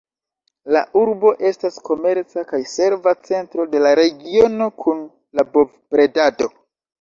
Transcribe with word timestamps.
La 0.75 0.79
urbo 1.01 1.33
estas 1.49 1.75
komerca 1.89 2.43
kaj 2.53 2.61
serva 2.71 3.13
centro 3.29 3.67
de 3.75 3.83
la 3.85 3.93
regiono 4.01 4.71
kun 4.87 5.05
la 5.41 5.47
bov-bredado. 5.53 6.51